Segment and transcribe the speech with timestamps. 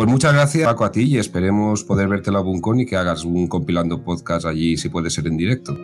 [0.00, 2.96] Pues muchas gracias Paco a ti y esperemos poder verte en la Buncon y que
[2.96, 5.76] hagas un compilando podcast allí si puede ser en directo.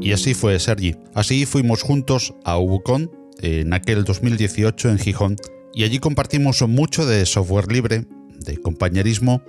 [0.00, 0.94] Y así fue Sergi.
[1.12, 5.36] Así fuimos juntos a Ubucon en aquel 2018 en Gijón
[5.74, 8.06] y allí compartimos mucho de software libre,
[8.38, 9.42] de compañerismo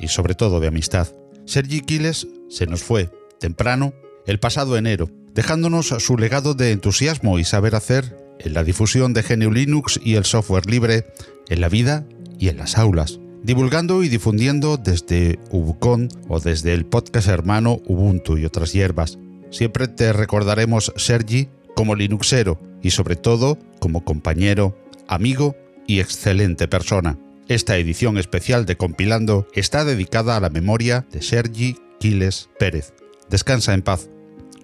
[0.00, 1.06] y sobre todo de amistad.
[1.44, 3.92] Sergi Quiles se nos fue temprano
[4.26, 9.22] el pasado enero, dejándonos su legado de entusiasmo y saber hacer en la difusión de
[9.22, 11.04] GNU Linux y el software libre
[11.48, 12.08] en la vida
[12.40, 18.38] y en las aulas, divulgando y difundiendo desde Ubucon o desde el podcast hermano Ubuntu
[18.38, 19.18] y otras hierbas.
[19.50, 24.76] Siempre te recordaremos, Sergi, como Linuxero y sobre todo como compañero,
[25.06, 25.54] amigo
[25.86, 27.18] y excelente persona.
[27.48, 32.94] Esta edición especial de Compilando está dedicada a la memoria de Sergi Quiles Pérez.
[33.28, 34.08] Descansa en paz.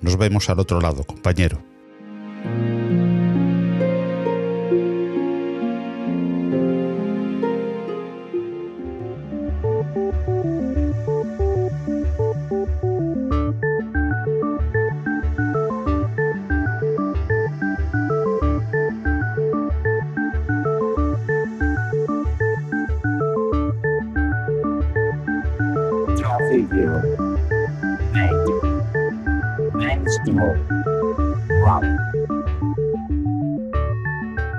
[0.01, 1.63] Nos vemos al otro lado, compañero.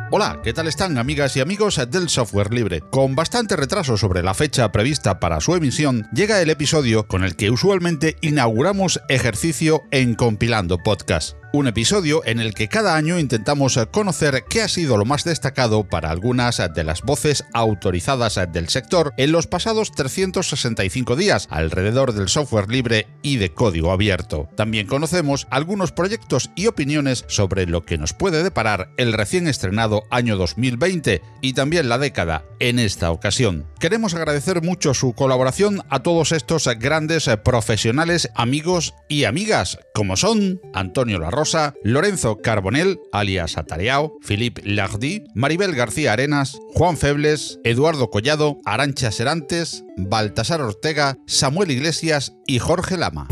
[0.09, 2.81] Hola, ¿qué tal están amigas y amigos del software libre?
[2.81, 7.35] Con bastante retraso sobre la fecha prevista para su emisión, llega el episodio con el
[7.35, 13.79] que usualmente inauguramos ejercicio en Compilando Podcast un episodio en el que cada año intentamos
[13.91, 19.13] conocer qué ha sido lo más destacado para algunas de las voces autorizadas del sector
[19.17, 24.49] en los pasados 365 días alrededor del software libre y de código abierto.
[24.55, 30.03] También conocemos algunos proyectos y opiniones sobre lo que nos puede deparar el recién estrenado
[30.09, 33.67] año 2020 y también la década en esta ocasión.
[33.79, 40.61] Queremos agradecer mucho su colaboración a todos estos grandes profesionales, amigos y amigas, como son
[40.73, 48.57] Antonio Larrosa, Lorenzo Carbonell, alias Atareao, Philippe Lardy, Maribel García Arenas, Juan Febles, Eduardo Collado,
[48.65, 53.27] Arancha Serantes, Baltasar Ortega, Samuel Iglesias y Jorge Lama.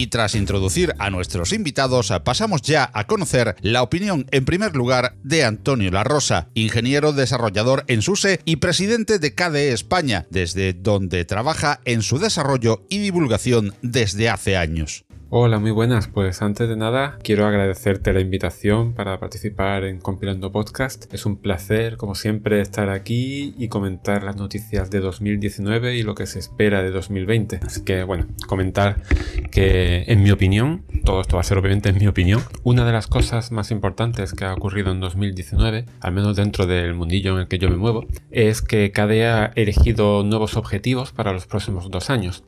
[0.00, 5.14] Y tras introducir a nuestros invitados, pasamos ya a conocer la opinión en primer lugar
[5.24, 11.26] de Antonio La Rosa, ingeniero desarrollador en SUSE y presidente de KDE España, desde donde
[11.26, 15.04] trabaja en su desarrollo y divulgación desde hace años.
[15.32, 16.08] Hola, muy buenas.
[16.08, 21.06] Pues antes de nada, quiero agradecerte la invitación para participar en Compilando Podcast.
[21.14, 26.16] Es un placer, como siempre, estar aquí y comentar las noticias de 2019 y lo
[26.16, 27.60] que se espera de 2020.
[27.64, 29.04] Así que, bueno, comentar
[29.52, 32.90] que, en mi opinión, todo esto va a ser obviamente en mi opinión, una de
[32.90, 37.42] las cosas más importantes que ha ocurrido en 2019, al menos dentro del mundillo en
[37.42, 41.88] el que yo me muevo, es que KDE ha elegido nuevos objetivos para los próximos
[41.88, 42.42] dos años.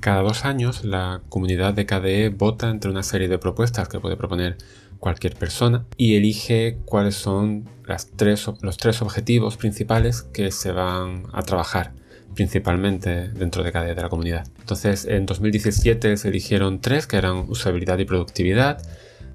[0.00, 4.16] Cada dos años la comunidad de KDE vota entre una serie de propuestas que puede
[4.16, 4.56] proponer
[4.98, 11.92] cualquier persona y elige cuáles son los tres objetivos principales que se van a trabajar
[12.34, 14.46] principalmente dentro de KDE de la comunidad.
[14.60, 18.80] Entonces en 2017 se eligieron tres que eran usabilidad y productividad,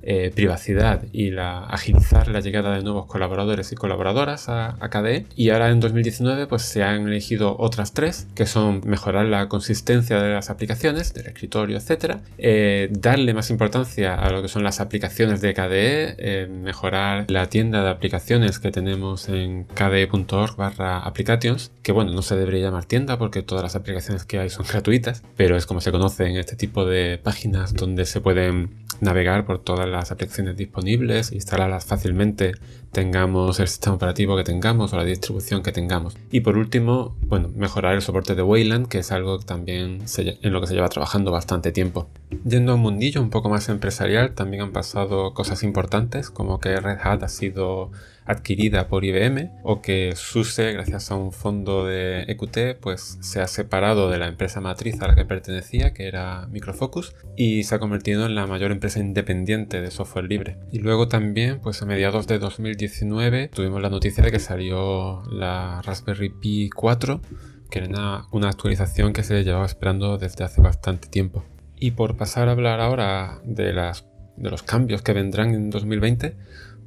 [0.10, 5.26] eh, privacidad y la, agilizar la llegada de nuevos colaboradores y colaboradoras a, KDE.
[5.36, 10.22] Y ahora en 2019 pues se han elegido otras tres, que son mejorar la consistencia
[10.22, 12.20] de las aplicaciones, del escritorio, etc.
[12.38, 17.48] Eh, darle más importancia a lo que son las aplicaciones de KDE, eh, mejorar la
[17.48, 22.86] tienda de aplicaciones que tenemos en kde.org barra applications, que bueno, no se debería llamar
[22.86, 26.38] tienda porque todas las aplicaciones que hay son gratuitas, pero es como se conoce en
[26.38, 32.54] este tipo de páginas donde se pueden navegar por todas las aplicaciones disponibles, instalarlas fácilmente,
[32.92, 36.18] tengamos el sistema operativo que tengamos o la distribución que tengamos.
[36.32, 40.62] Y por último, bueno, mejorar el soporte de Wayland, que es algo también en lo
[40.62, 42.10] que se lleva trabajando bastante tiempo.
[42.46, 46.76] Yendo a un mundillo un poco más empresarial, también han pasado cosas importantes, como que
[46.76, 47.92] Red Hat ha sido
[48.28, 53.48] adquirida por IBM o que SUSE, gracias a un fondo de EQT, pues se ha
[53.48, 57.80] separado de la empresa matriz a la que pertenecía, que era Microfocus, y se ha
[57.80, 60.58] convertido en la mayor empresa independiente de software libre.
[60.72, 65.82] Y luego también, pues a mediados de 2019, tuvimos la noticia de que salió la
[65.84, 67.22] Raspberry Pi 4,
[67.70, 71.46] que era una, actualización que se llevaba esperando desde hace bastante tiempo.
[71.80, 76.36] Y por pasar a hablar ahora de, los cambios que vendrán en 2020,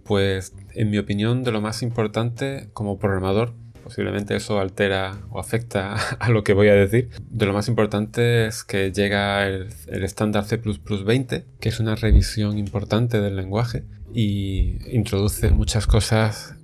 [0.05, 5.95] pues en mi opinión de lo más importante como programador posiblemente eso altera o afecta
[6.21, 7.11] a lo que voy a decir.
[7.29, 12.59] De lo más importante es que llega el, estándar C 20, que es una revisión
[12.59, 13.85] importante del lenguaje
[14.15, 16.55] y introduce muchas cosas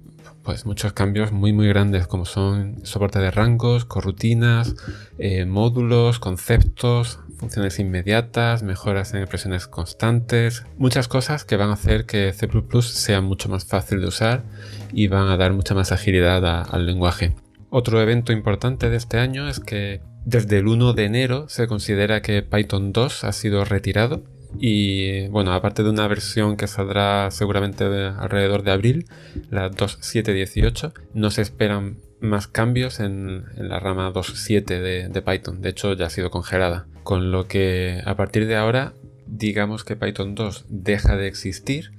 [0.47, 4.77] pues muchos cambios muy muy grandes como son soporte de rangos, corrutinas,
[5.19, 12.07] eh, módulos, conceptos, funciones inmediatas, mejoras en expresiones constantes, muchas cosas que van a hacer
[12.07, 12.49] que C++
[12.83, 14.45] sea mucho más fácil de usar
[14.93, 17.35] y van a dar mucha más agilidad al lenguaje.
[17.69, 22.23] Otro evento importante de este año es que desde el 1 de enero se considera
[22.23, 24.23] que Python 2 ha sido retirado
[24.59, 29.07] y bueno, aparte de una versión que saldrá seguramente alrededor de abril,
[29.51, 35.61] la 2.7.18, no se esperan más cambios en, la rama 2.7 de, de, Python.
[35.61, 36.87] De hecho, ya ha sido congelada.
[37.03, 38.95] Con lo que a partir de ahora,
[39.27, 41.93] digamos que Python 2 deja de existir.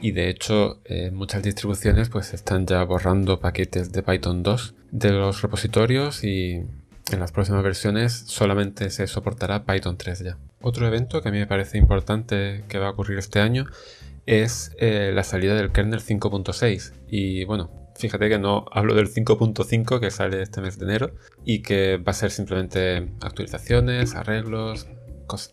[0.00, 5.10] Y de hecho, eh, muchas distribuciones pues están ya borrando paquetes de Python 2 de
[5.10, 6.62] los repositorios y
[7.12, 10.38] en las próximas versiones solamente se soportará Python 3 ya.
[10.60, 13.66] Otro evento que a mí me parece importante que va a ocurrir este año
[14.26, 16.92] es eh, la salida del kernel 5.6.
[17.08, 21.12] Y bueno, fíjate que no hablo del 5.5 que sale este mes de enero
[21.44, 24.88] y que va a ser simplemente actualizaciones, arreglos,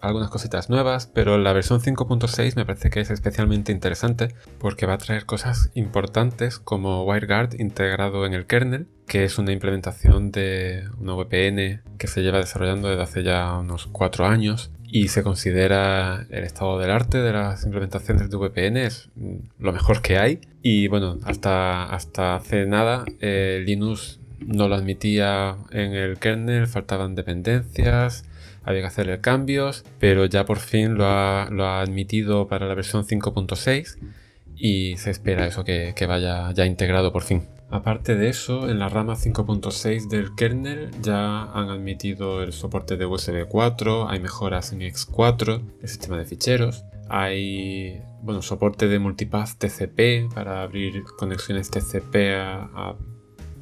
[0.02, 4.30] algunas cositas nuevas, pero la versión 5.6 me parece que es especialmente interesante
[4.60, 9.52] porque va a traer cosas importantes como WireGuard integrado en el kernel, que es una
[9.52, 15.08] implementación de una VPN que se lleva desarrollando desde hace ya unos 4 años y
[15.08, 19.10] se considera el estado del arte de las implementaciones de VPN es
[19.58, 20.42] lo mejor que hay.
[20.62, 27.16] Y bueno hasta, hasta hace nada eh, Linux no lo admitía en el kernel faltaban
[27.16, 28.26] dependencias
[28.64, 33.98] había que hacerle cambios, pero ya por fin lo ha, admitido para la versión 5.6
[34.56, 37.44] y se espera eso que, vaya ya integrado por fin.
[37.70, 43.06] Aparte de eso, en la rama 5.6 del kernel ya han admitido el soporte de
[43.06, 49.58] USB 4, hay mejoras en X4, el sistema de ficheros, hay bueno, soporte de multipath
[49.58, 52.96] TCP para abrir conexiones TCP a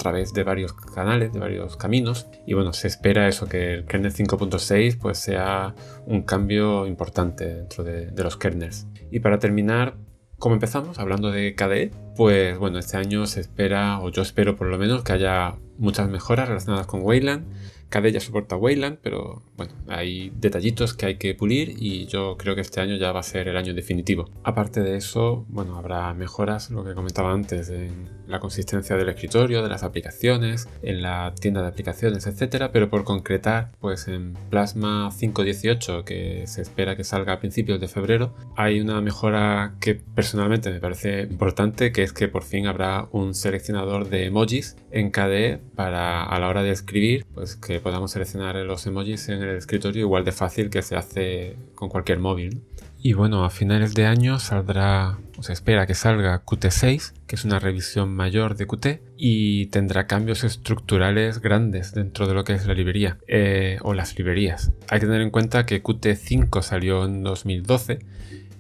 [0.02, 2.28] través de varios canales, de varios caminos.
[2.46, 5.76] Y bueno, se espera eso, que el kernel 5.6 pues sea
[6.06, 8.88] un cambio importante dentro de, los kernels.
[9.12, 9.98] Y para terminar,
[10.38, 14.68] como empezamos hablando de KDE, pues bueno, este año se espera, o yo espero por
[14.68, 17.46] lo menos, que haya muchas mejoras relacionadas con Wayland
[17.92, 22.56] KDE ya soporta Wayland, pero bueno, hay detallitos que hay que pulir y yo creo
[22.56, 24.30] que este año ya va a ser el año definitivo.
[24.44, 29.62] Aparte de eso, bueno, habrá mejoras, lo que comentaba antes, en la consistencia del escritorio,
[29.62, 35.10] de las aplicaciones, en la tienda de aplicaciones, etcétera, pero por concretar, pues en Plasma
[35.12, 40.72] 5.18, que se espera que salga a principios de febrero, hay una mejora que personalmente
[40.72, 45.60] me parece importante, que es que por fin habrá un seleccionador de emojis en KDE
[45.76, 50.02] para a la hora de escribir, pues que podamos seleccionar los emojis en el escritorio
[50.02, 52.62] igual de fácil que se hace con cualquier móvil.
[53.04, 57.46] Y bueno, a finales de año saldrá, o se espera que salga Qt6, que es
[57.46, 62.68] una revisión mayor de Qt, y tendrá cambios estructurales grandes dentro de lo que es
[62.68, 64.72] la librería, eh, o las librerías.
[64.88, 68.00] Hay que tener en cuenta que Qt5 salió en 2012,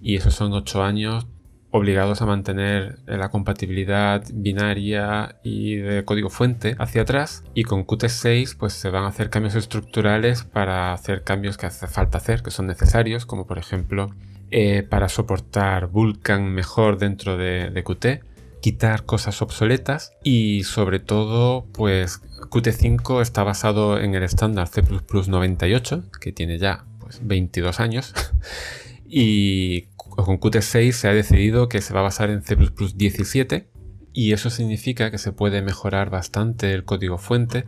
[0.01, 1.27] y esos son 8 años
[1.71, 8.09] obligados a mantener la compatibilidad binaria y de código fuente hacia atrás y con Qt
[8.09, 12.43] 6 pues se van a hacer cambios estructurales para hacer cambios que hace falta hacer
[12.43, 14.13] que son necesarios como por ejemplo
[14.51, 18.25] eh, para soportar Vulkan mejor dentro de, de Qt
[18.61, 26.03] quitar cosas obsoletas y sobre todo pues Qt5 está basado en el estándar C++ 98
[26.19, 28.13] que tiene ya pues 22 años
[29.05, 32.55] y con Qt 6 se ha decidido que se va a basar en C++
[32.95, 33.67] 17
[34.13, 37.65] y eso significa que se puede mejorar bastante el código fuente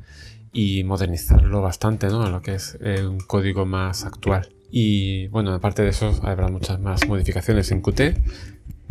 [0.51, 2.29] y modernizarlo bastante, ¿no?
[2.29, 4.49] Lo que es eh, un código más actual.
[4.71, 8.17] Y bueno, aparte de eso, habrá muchas más modificaciones en Qt,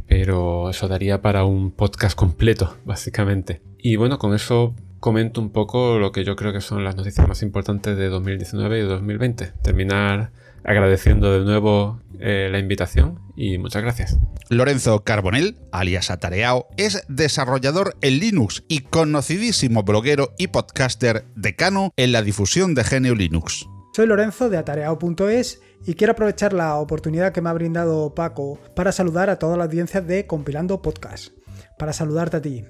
[0.06, 3.62] pero eso daría para un podcast completo, básicamente.
[3.78, 7.26] Y bueno, con eso comento un poco lo que yo creo que son las noticias
[7.26, 9.52] más importantes de 2019 y 2020.
[9.62, 10.30] Terminar
[10.64, 14.18] agradeciendo de nuevo eh, la invitación y muchas gracias.
[14.48, 22.12] Lorenzo Carbonell, alias Atareao, es desarrollador en Linux y conocidísimo bloguero y podcaster decano en
[22.12, 23.66] la difusión de GNU Linux.
[23.94, 28.92] Soy Lorenzo de atareao.es y quiero aprovechar la oportunidad que me ha brindado Paco para
[28.92, 31.32] saludar a toda la audiencia de Compilando Podcast.
[31.78, 32.64] Para saludarte a ti,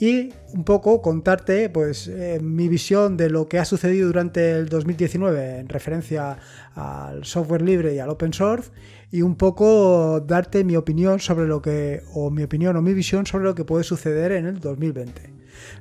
[0.00, 4.70] y un poco contarte pues eh, mi visión de lo que ha sucedido durante el
[4.70, 6.38] 2019 en referencia
[6.74, 8.70] al software libre y al open source
[9.10, 13.26] y un poco darte mi opinión sobre lo que o mi opinión o mi visión
[13.26, 15.34] sobre lo que puede suceder en el 2020.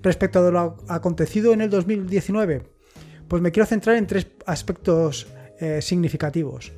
[0.04, 2.64] Respecto a lo acontecido en el 2019,
[3.30, 5.28] pues me quiero centrar en tres aspectos
[5.62, 6.74] eh, significativos.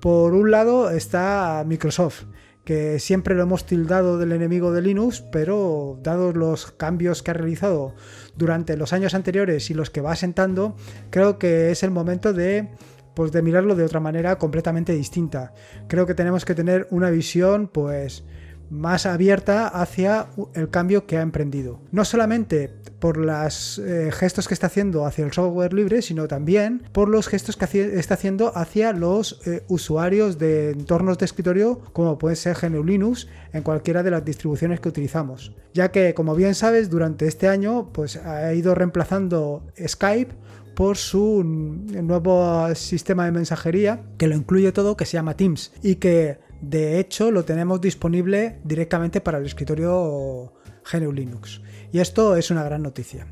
[0.00, 2.24] Por un lado está Microsoft,
[2.66, 7.34] que siempre lo hemos tildado del enemigo de Linux, pero dados los cambios que ha
[7.34, 7.94] realizado
[8.36, 10.74] durante los años anteriores y los que va asentando,
[11.10, 12.68] creo que es el momento de
[13.14, 15.54] pues de mirarlo de otra manera completamente distinta.
[15.86, 18.24] Creo que tenemos que tener una visión pues
[18.70, 21.80] más abierta hacia el cambio que ha emprendido.
[21.92, 26.82] No solamente por los eh, gestos que está haciendo hacia el software libre, sino también
[26.92, 32.18] por los gestos que está haciendo hacia los eh, usuarios de entornos de escritorio como
[32.18, 35.54] puede ser GNU Linux en cualquiera de las distribuciones que utilizamos.
[35.74, 40.34] Ya que, como bien sabes, durante este año pues, ha ido reemplazando Skype
[40.74, 45.96] por su nuevo sistema de mensajería que lo incluye todo, que se llama Teams y
[45.96, 50.52] que de hecho, lo tenemos disponible directamente para el escritorio
[50.90, 51.60] GNU Linux.
[51.92, 53.26] Y esto es una gran noticia.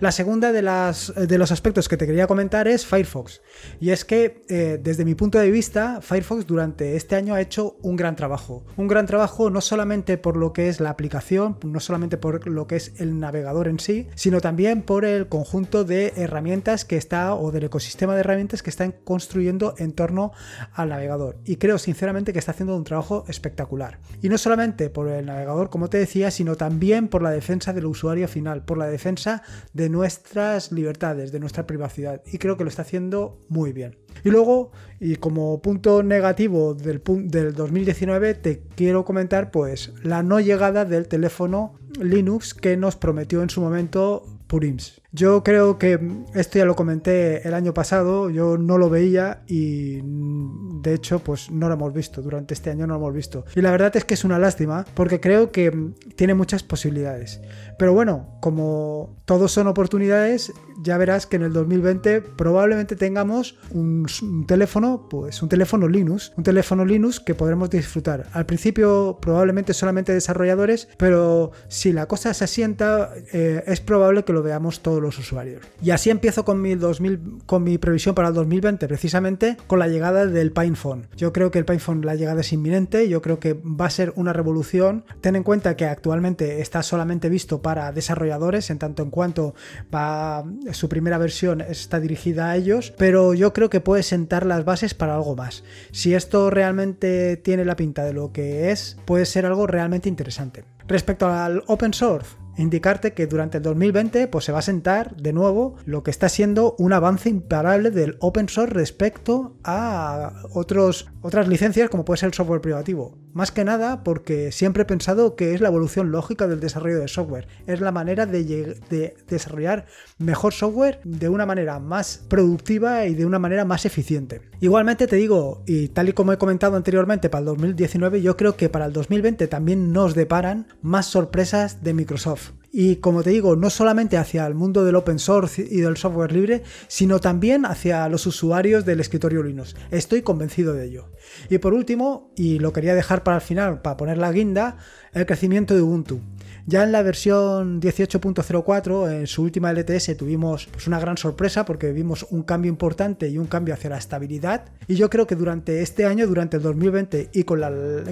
[0.00, 3.40] La segunda de, las, de, los aspectos que te quería comentar es Firefox.
[3.80, 7.76] Y es que eh, desde mi punto de vista, Firefox durante este año ha hecho
[7.82, 8.64] un gran trabajo.
[8.76, 12.66] Un gran trabajo no solamente por lo que es la aplicación, no solamente por lo
[12.66, 17.34] que es el navegador en sí, sino también por el conjunto de herramientas que está
[17.34, 20.32] o del ecosistema de herramientas que están construyendo en torno
[20.72, 21.38] al navegador.
[21.44, 23.98] Y creo sinceramente que está haciendo un trabajo espectacular.
[24.20, 27.86] Y no solamente por el navegador, como te decía, sino también por la defensa del
[27.86, 32.22] usuario final, por la defensa de nuestras libertades, de nuestra privacidad.
[32.30, 33.96] Y creo que lo está haciendo muy bien.
[34.24, 40.40] Y luego, y como punto negativo del, del 2019, te quiero comentar pues la no
[40.40, 45.00] llegada del teléfono Linux que nos prometió en su momento Purims.
[45.12, 45.98] Yo creo que
[46.34, 51.50] esto ya lo comenté el año pasado, yo no lo veía y de hecho pues
[51.50, 53.46] no lo hemos visto, durante este año no lo hemos visto.
[53.54, 57.40] Y la verdad es que es una lástima porque creo que tiene muchas posibilidades.
[57.82, 64.06] Pero bueno, como todos son oportunidades, ya verás que en el 2020 probablemente tengamos un,
[64.46, 68.26] teléfono, pues un teléfono Linux, un teléfono Linux que podremos disfrutar.
[68.34, 74.32] Al principio probablemente solamente desarrolladores, pero si la cosa se asienta eh, es probable que
[74.32, 75.64] lo veamos todos los usuarios.
[75.82, 79.88] Y así empiezo con mi, 2000, con mi previsión para el 2020, precisamente con la
[79.88, 81.08] llegada del PinePhone.
[81.16, 84.12] Yo creo que el PinePhone, la llegada es inminente, yo creo que va a ser
[84.14, 85.04] una revolución.
[85.20, 89.54] Ten en cuenta que actualmente está solamente visto para desarrolladores, en tanto en cuanto
[89.92, 94.64] va, su primera versión está dirigida a ellos, pero yo creo que puede sentar las
[94.64, 95.64] bases para algo más.
[95.90, 100.64] Si esto realmente tiene la pinta de lo que es, puede ser algo realmente interesante.
[100.86, 105.32] Respecto al open source, indicarte que durante el 2020 pues, se va a sentar de
[105.32, 111.48] nuevo lo que está siendo un avance imparable del open source respecto a otros, otras
[111.48, 113.16] licencias como puede ser el software privativo.
[113.32, 117.08] Más que nada porque siempre he pensado que es la evolución lógica del desarrollo de
[117.08, 117.48] software.
[117.66, 118.44] Es la manera de,
[118.90, 119.86] de desarrollar
[120.18, 124.42] mejor software de una manera más productiva y de una manera más eficiente.
[124.60, 128.56] Igualmente te digo, y tal y como he comentado anteriormente para el 2019, yo creo
[128.56, 132.51] que para el 2020 también nos deparan más sorpresas de Microsoft.
[132.74, 136.32] Y como te digo, no solamente hacia el mundo del open source y del software
[136.32, 139.76] libre, sino también hacia los usuarios del escritorio Linux.
[139.90, 141.10] Estoy convencido de ello.
[141.50, 144.78] Y por último, y lo quería dejar para el final, para poner la guinda,
[145.12, 146.20] el crecimiento de Ubuntu.
[146.66, 151.92] Ya en la versión 18.04, en su última LTS, tuvimos pues, una gran sorpresa porque
[151.92, 154.66] vimos un cambio importante y un cambio hacia la estabilidad.
[154.86, 157.60] Y yo creo que durante este año, durante el 2020 y con,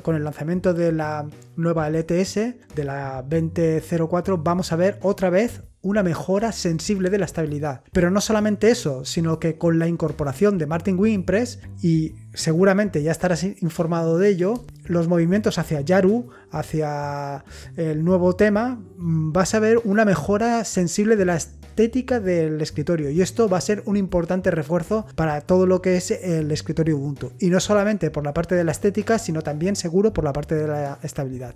[0.03, 1.27] con el lanzamiento de la
[1.57, 2.35] nueva LTS,
[2.75, 7.83] de la 2004, vamos a ver otra vez una mejora sensible de la estabilidad.
[7.93, 13.13] Pero no solamente eso, sino que con la incorporación de Martin WinPress y seguramente ya
[13.13, 17.45] estarás informado de ello, los movimientos hacia Yaru, hacia
[17.77, 23.11] el nuevo tema, mm, vas a ver una mejora sensible de la estética del escritorio
[23.11, 26.97] y esto va a ser un importante refuerzo para todo lo que es el escritorio
[26.97, 30.33] Ubuntu y no solamente por la parte de la estética, sino también seguro por la
[30.33, 31.55] parte de la estabilidad.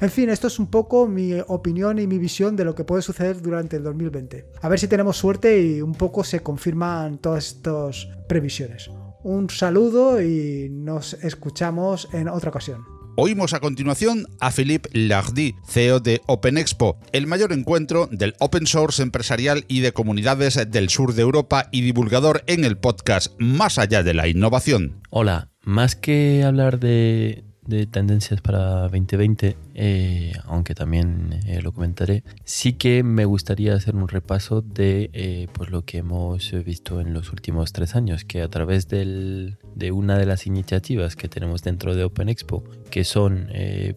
[0.00, 3.02] En fin, esto es un poco mi opinión y mi visión de lo que puede
[3.02, 4.46] suceder durante el 2020.
[4.60, 8.90] A ver si tenemos suerte y un poco se confirman todas estas previsiones.
[9.22, 13.00] Un saludo y nos escuchamos en otra ocasión.
[13.16, 18.66] Oímos a continuación a Philippe Lardy, CEO de Open Expo, el mayor encuentro del open
[18.66, 23.78] source empresarial y de comunidades del sur de Europa y divulgador en el podcast Más
[23.78, 25.02] allá de la innovación.
[25.10, 32.22] Hola, más que hablar de, de tendencias para 2020, eh, aunque también eh, lo comentaré,
[32.44, 37.14] sí que me gustaría hacer un repaso de eh, pues lo que hemos visto en
[37.14, 41.62] los últimos tres años, que a través del, de una de las iniciativas que tenemos
[41.62, 43.48] dentro de Open Expo, que son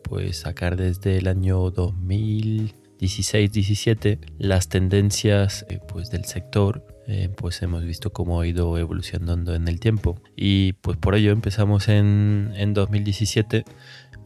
[0.04, 7.84] pues sacar desde el año 2000 2016-17 las tendencias pues del sector eh, pues hemos
[7.84, 10.22] visto cómo ha ido evolucionando en el tiempo.
[10.36, 13.66] Y pues por ello empezamos en, en 2017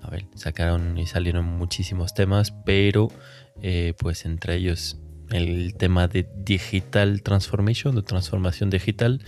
[0.01, 3.09] a ver sacaron y salieron muchísimos temas pero
[3.61, 4.99] eh, pues entre ellos
[5.31, 9.21] el tema de digital transformation, de transformación digital,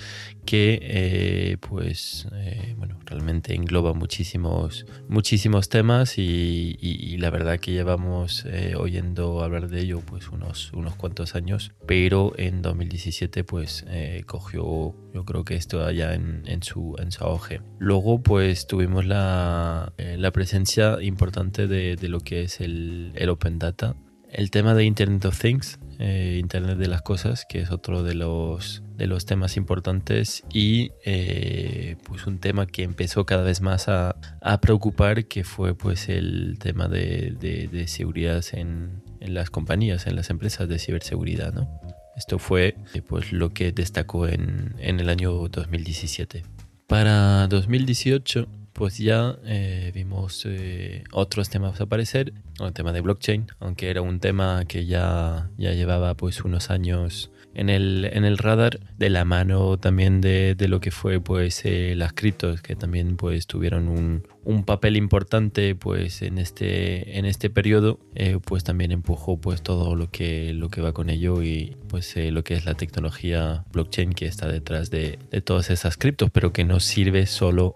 [0.46, 8.46] que eh, pues eh, bueno, realmente engloba muchísimos, muchísimos temas y, la verdad que llevamos
[8.46, 13.86] eh, oyendo hablar de ello pues unos, unos cuantos años, pero en 2017 pues
[14.26, 17.62] cogió yo creo que esto allá en, en, su, en su auge.
[17.78, 23.60] Luego pues tuvimos la, la presencia importante de, de, lo que es el, el Open
[23.60, 23.96] Data.
[24.32, 28.16] El tema de Internet of Things, eh, Internet de las Cosas, que es otro de
[28.16, 33.90] los, de los temas importantes y eh, pues un tema que empezó cada vez más
[33.90, 40.08] a, a preocupar, que fue pues el tema de, de, seguridad en, en, las compañías,
[40.08, 41.54] en las empresas de ciberseguridad.
[41.54, 41.70] ¿no?
[42.16, 46.44] Esto fue eh, pues lo que destacó en, en el año 2017.
[46.88, 48.48] Para 2018
[48.80, 52.32] pues ya eh, vimos eh, otros temas aparecer,
[52.62, 57.30] el tema de blockchain, aunque era un tema que ya, ya llevaba pues unos años
[57.56, 61.66] en el, en el radar, de la mano también de, de lo que fue pues
[61.66, 67.26] eh, las criptos, que también pues tuvieron un, un, papel importante pues en este, en
[67.26, 68.00] este periodo,
[68.46, 72.46] pues también empujó pues todo lo que, lo que va con ello y pues lo
[72.46, 76.64] que es la tecnología blockchain que está detrás de, de todas esas criptos, pero que
[76.64, 77.76] no sirve solo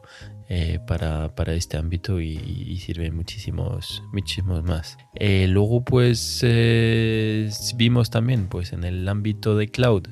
[0.55, 5.00] eh, para, para, este ámbito y, y, sirven muchísimos, muchísimos más.
[5.15, 10.07] Eh, luego pues eh, vimos también pues en el ámbito de cloud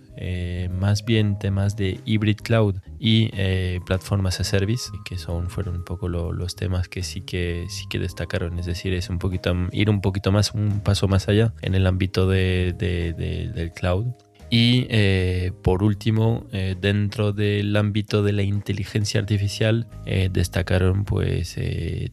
[0.80, 3.30] más bien temas de hybrid cloud y
[3.86, 7.86] plataformas a service que son fueron un poco lo, los temas que sí que sí
[7.90, 11.54] que destacaron es decir es un poquito ir un poquito más un paso más allá
[11.62, 14.08] en el ámbito de, de, de, del cloud
[14.54, 21.56] y eh, por último, eh, dentro del ámbito de la inteligencia artificial, eh, destacaron pues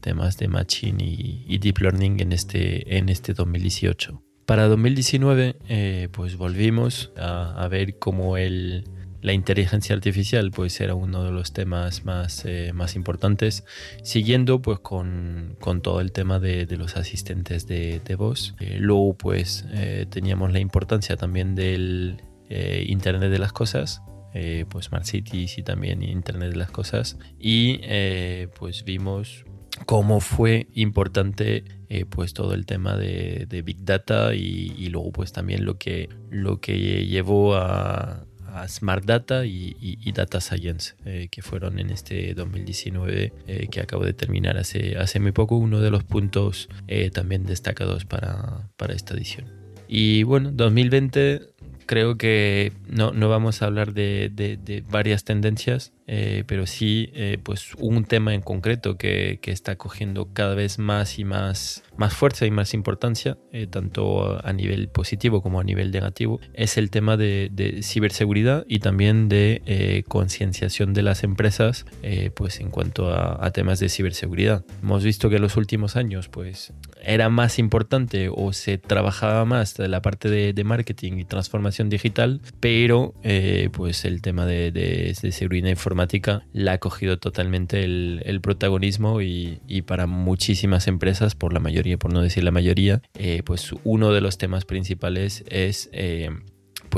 [0.00, 4.22] temas de machine y, deep learning en este, en este 2018.
[4.46, 8.84] Para 2019, pues volvimos a, ver cómo el,
[9.20, 13.64] la inteligencia artificial pues era uno de los temas más, más importantes,
[14.04, 18.54] siguiendo pues con, con, todo el tema de, de los asistentes de, de voz.
[18.78, 19.66] luego pues
[20.08, 24.02] teníamos la importancia también del eh, Internet de las Cosas,
[24.34, 27.18] eh, pues Smart Cities y también Internet de las Cosas.
[27.38, 29.44] Y eh, pues vimos
[29.86, 31.64] cómo fue importante
[32.10, 37.06] pues todo el tema de, Big Data y, luego pues también lo que, lo que
[37.06, 38.24] llevó a,
[38.66, 40.96] Smart Data y, Data Science,
[41.30, 45.90] que fueron en este 2019 que acabo de terminar hace, hace muy poco, uno de
[45.90, 46.68] los puntos
[47.12, 49.46] también destacados para, para esta edición.
[49.88, 51.40] Y bueno, 2020
[51.88, 57.38] creo que no, no vamos a hablar de, de, varias tendencias, eh, pero sí eh,
[57.42, 62.12] pues un tema en concreto que, que, está cogiendo cada vez más y más, más
[62.12, 66.90] fuerza y más importancia, eh, tanto a nivel positivo como a nivel negativo, es el
[66.90, 71.86] tema de, de ciberseguridad y también de concienciación de las empresas
[72.34, 74.64] pues en cuanto a, a, temas de ciberseguridad.
[74.82, 76.74] Hemos visto que en los últimos años pues
[77.08, 81.88] era más importante o se trabajaba más de la parte de, de marketing y transformación
[81.88, 89.20] digital, pero eh, pues el tema de, seguridad informática la ha cogido totalmente el, protagonismo
[89.20, 94.12] y, para muchísimas empresas, por la mayoría, por no decir la mayoría, eh, pues uno
[94.12, 95.88] de los temas principales es...
[95.92, 96.30] Eh,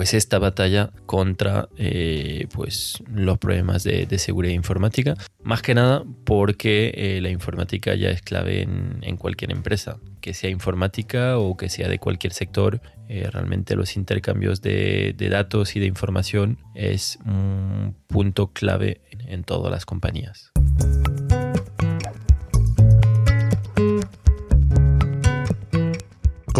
[0.00, 6.94] pues esta batalla contra eh, pues los problemas de, seguridad informática más que nada porque
[6.96, 11.86] eh, la informática ya es clave en, cualquier empresa que sea informática o que sea
[11.88, 17.94] de cualquier sector eh, realmente los intercambios de, de, datos y de información es un
[18.06, 20.50] punto clave en todas las compañías.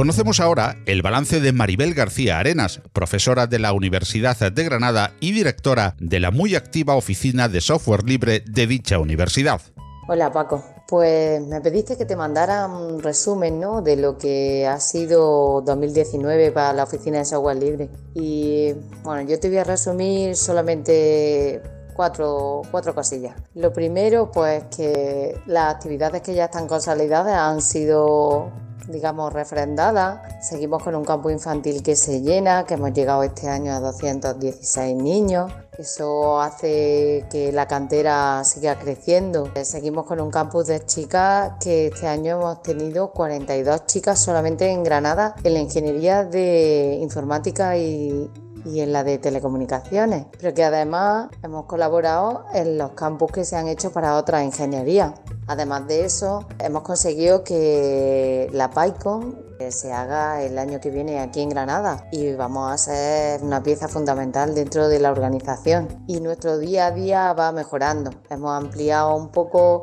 [0.00, 5.32] Conocemos ahora el balance de Maribel García Arenas, profesora de la Universidad de Granada y
[5.32, 9.60] directora de la muy activa oficina de software libre de dicha universidad.
[10.08, 13.82] Hola Paco, pues me pediste que te mandara un resumen ¿no?
[13.82, 17.90] de lo que ha sido 2019 para la oficina de software libre.
[18.14, 21.60] Y bueno, yo te voy a resumir solamente
[21.94, 23.36] cuatro, cuatro cosillas.
[23.54, 28.50] Lo primero, pues que las actividades que ya están consolidadas han sido
[28.88, 30.22] digamos, refrendada.
[30.40, 34.96] Seguimos con un campo infantil que se llena, que hemos llegado este año a 216
[34.96, 35.52] niños.
[35.78, 39.50] Eso hace que la cantera siga creciendo.
[39.62, 44.84] Seguimos con un campus de chicas que este año hemos tenido 42 chicas solamente en
[44.84, 48.30] Granada en la ingeniería de informática y,
[48.64, 53.56] y en la de telecomunicaciones, pero que además hemos colaborado en los campus que se
[53.56, 55.12] han hecho para otras ingenierías.
[55.46, 61.42] Además de eso, hemos conseguido que la PyCon se haga el año que viene aquí
[61.42, 66.58] en Granada y vamos a ser una pieza fundamental dentro de la organización y nuestro
[66.58, 68.10] día a día va mejorando.
[68.30, 69.82] Hemos ampliado un poco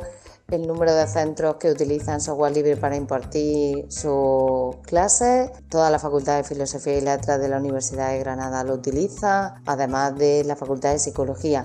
[0.50, 5.52] el número de centros que utilizan software libre para impartir sus clases.
[5.70, 10.18] Toda la Facultad de Filosofía y Letras de la Universidad de Granada lo utiliza, además
[10.18, 11.64] de la Facultad de Psicología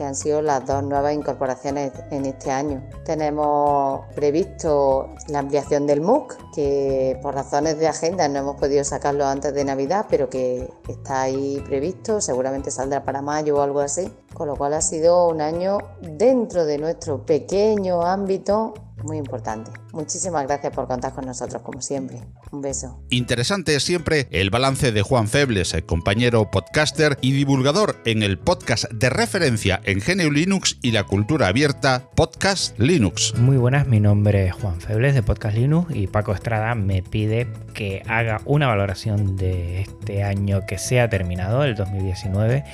[0.00, 2.82] que han sido las dos nuevas incorporaciones en este año.
[3.04, 9.26] Tenemos previsto la ampliación del MOOC, que por razones de agenda no hemos podido sacarlo
[9.26, 14.10] antes de Navidad, pero que está ahí previsto, seguramente saldrá para mayo o algo así,
[14.32, 18.72] con lo cual ha sido un año dentro de nuestro pequeño ámbito
[19.04, 19.70] muy importante.
[19.92, 22.18] Muchísimas gracias por contar con nosotros, como siempre.
[22.52, 23.02] Un beso.
[23.10, 28.38] Interesante es siempre el balance de Juan Febles, el compañero podcaster y divulgador en el
[28.38, 33.34] podcast de referencia en GNU Linux y la cultura abierta, Podcast Linux.
[33.36, 37.48] Muy buenas, mi nombre es Juan Febles de Podcast Linux y Paco Estrada me pide
[37.74, 42.64] que haga una valoración de este año que se ha terminado, el 2019,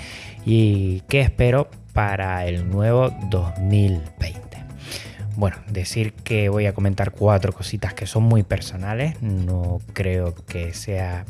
[0.44, 4.55] y qué espero para el nuevo 2020.
[5.36, 10.72] Bueno, decir que voy a comentar cuatro cositas que son muy personales, no creo que
[10.72, 11.26] sea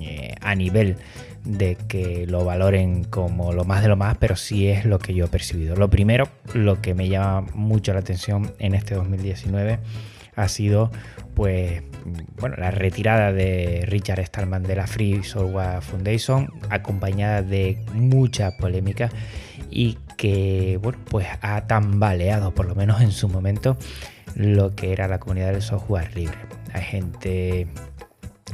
[0.00, 0.96] eh, a nivel
[1.44, 5.14] de que lo valoren como lo más de lo más, pero sí es lo que
[5.14, 5.74] yo he percibido.
[5.74, 9.78] Lo primero, lo que me llama mucho la atención en este 2019
[10.36, 10.90] ha sido
[11.34, 11.82] pues
[12.38, 19.10] bueno, la retirada de Richard Stallman de la Free Software Foundation, acompañada de mucha polémica
[19.70, 23.76] y que bueno, pues ha tambaleado, por lo menos en su momento,
[24.34, 26.38] lo que era la comunidad del software libre.
[26.72, 27.66] Hay gente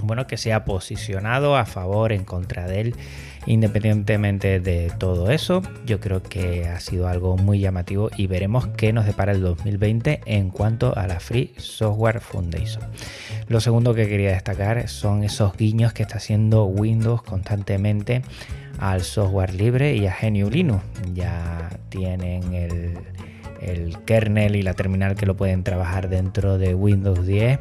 [0.00, 2.96] bueno, que se ha posicionado a favor, en contra de él,
[3.46, 5.62] independientemente de todo eso.
[5.86, 10.20] Yo creo que ha sido algo muy llamativo y veremos qué nos depara el 2020
[10.26, 12.84] en cuanto a la Free Software Foundation.
[13.48, 18.22] Lo segundo que quería destacar son esos guiños que está haciendo Windows constantemente
[18.78, 20.82] al software libre y a GNU Linux.
[21.14, 22.98] Ya tienen el,
[23.62, 27.60] el kernel y la terminal que lo pueden trabajar dentro de Windows 10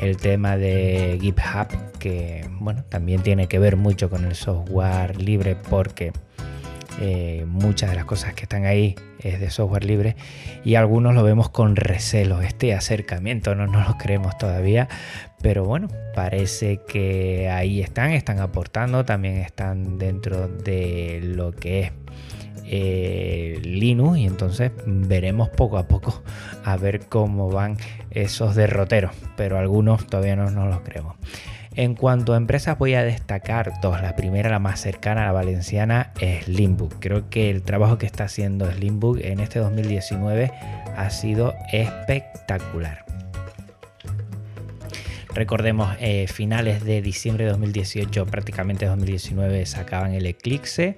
[0.00, 5.56] el tema de GitHub, que bueno, también tiene que ver mucho con el software libre
[5.70, 6.12] porque
[7.00, 10.16] eh, muchas de las cosas que están ahí es de software libre
[10.64, 14.88] y algunos lo vemos con recelo este acercamiento, no nos lo creemos todavía,
[15.42, 21.92] pero bueno, parece que ahí están, están aportando, también están dentro de lo que es
[22.66, 26.22] eh, Linux y entonces veremos poco a poco
[26.64, 27.76] a ver cómo van
[28.10, 31.16] esos derroteros, pero algunos todavía no nos los creemos.
[31.76, 34.00] En cuanto a empresas voy a destacar dos.
[34.00, 36.94] La primera, la más cercana a la valenciana, es Limbook.
[37.00, 40.52] Creo que el trabajo que está haciendo Limbook en este 2019
[40.96, 43.04] ha sido espectacular.
[45.34, 50.96] Recordemos, eh, finales de diciembre de 2018, prácticamente 2019, sacaban el Eclipse,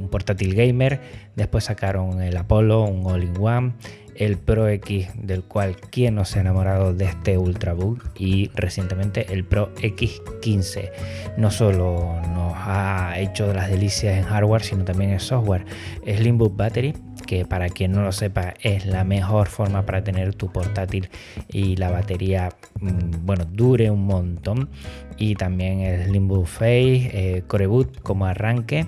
[0.00, 1.00] un portátil gamer,
[1.36, 3.74] después sacaron el Apollo, un all-in-one,
[4.16, 9.32] el Pro X, del cual quien no se ha enamorado de este Ultrabook, y recientemente
[9.32, 10.90] el Pro X15.
[11.38, 15.64] No solo nos ha hecho las delicias en hardware, sino también en software.
[16.04, 16.94] Slimbook Battery,
[17.26, 21.08] que para quien no lo sepa es la mejor forma para tener tu portátil
[21.48, 24.68] y la batería mm, bueno dure un montón
[25.16, 28.86] y también el Slimbook Face eh, Coreboot como arranque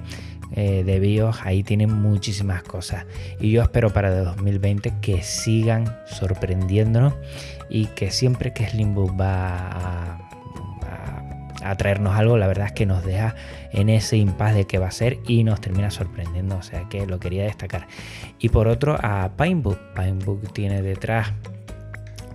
[0.54, 3.06] eh, de BIOS, ahí tienen muchísimas cosas.
[3.40, 7.14] Y yo espero para 2020 que sigan sorprendiéndonos
[7.70, 10.18] y que siempre que Slimbook va
[11.64, 13.34] a, traernos algo, la verdad es que nos deja
[13.70, 16.56] en ese impas de qué va a ser y nos termina sorprendiendo.
[16.56, 17.86] O sea que lo quería destacar.
[18.38, 19.78] Y por otro, a Pinebook.
[19.94, 21.32] Pinebook tiene detrás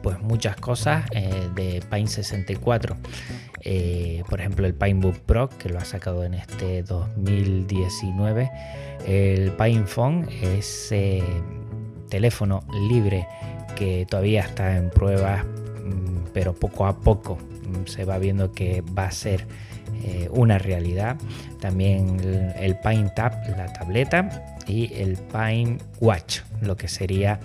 [0.01, 2.95] pues muchas cosas eh, de Pine 64
[3.61, 8.51] eh, por ejemplo el Pinebook Pro que lo ha sacado en este 2019
[9.07, 11.23] el PinePhone ese
[12.09, 13.27] teléfono libre
[13.75, 18.83] que todavía está en pruebas mm, pero poco a poco mm, se va viendo que
[18.97, 19.45] va a ser
[20.03, 21.17] eh, una realidad.
[21.59, 27.39] También el, el Pine la tableta y el Pine Watch lo que sería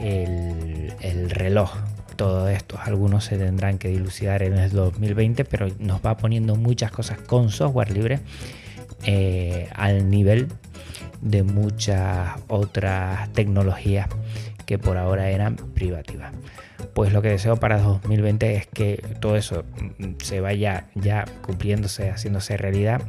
[0.00, 1.70] el reloj
[2.16, 2.80] todos estos.
[2.84, 7.50] Algunos se tendrán que dilucidar en el 2020, pero nos va poniendo muchas cosas con
[7.50, 8.20] software libre
[9.04, 10.48] eh, al nivel
[11.20, 14.08] de muchas otras tecnologías
[14.64, 16.32] que por ahora eran privativas.
[16.92, 19.64] Pues lo que deseo para 2020 es que todo eso
[20.22, 23.02] se vaya ya cumpliéndose, haciéndose realidad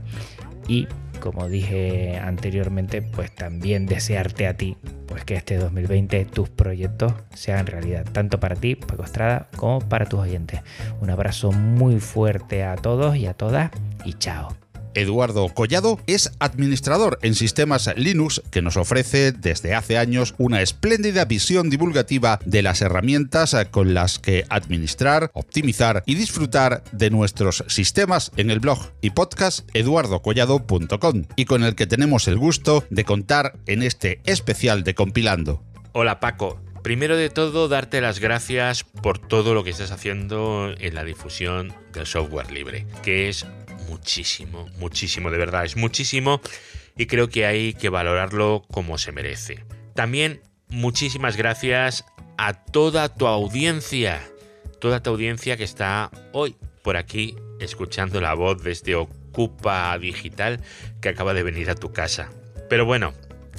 [0.67, 0.87] y
[1.19, 4.77] como dije anteriormente, pues también desearte a ti,
[5.07, 10.05] pues que este 2020 tus proyectos sean realidad, tanto para ti, Paco Estrada, como para
[10.05, 10.61] tus oyentes.
[11.01, 13.71] Un abrazo muy fuerte a todos y a todas
[14.05, 14.66] y chao.
[14.97, 21.25] Eduardo Collado es administrador en sistemas Linux que nos ofrece desde hace años una espléndida
[21.25, 28.31] visión divulgativa de las herramientas con las que administrar, optimizar y disfrutar de nuestros sistemas
[28.37, 33.53] en el blog y podcast eduardocollado.com y con el que tenemos el gusto de contar
[33.67, 35.61] en este especial de Compilando.
[35.93, 40.95] Hola Paco, Primero de todo, darte las gracias por todo lo que estás haciendo en
[40.95, 43.45] la difusión del software libre, que es
[43.87, 46.41] muchísimo, muchísimo, de verdad, es muchísimo
[46.97, 49.63] y creo que hay que valorarlo como se merece.
[49.95, 52.05] También muchísimas gracias
[52.37, 54.21] a toda tu audiencia,
[54.79, 60.61] toda tu audiencia que está hoy por aquí escuchando la voz de este Ocupa Digital
[61.01, 62.29] que acaba de venir a tu casa.
[62.69, 63.13] Pero bueno,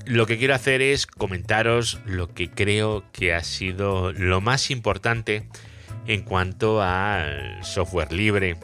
[0.06, 5.48] lo que quiero hacer es comentaros lo que creo que ha sido lo más importante
[6.06, 8.56] en cuanto al software libre,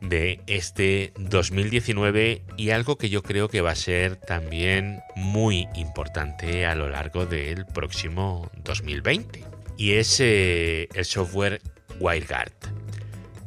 [0.00, 6.66] de este 2019 y algo que yo creo que va a ser también muy importante
[6.66, 9.44] a lo largo del próximo 2020
[9.76, 11.60] y es eh, el software
[12.00, 12.52] WireGuard.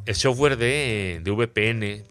[0.06, 2.04] El software de, VPN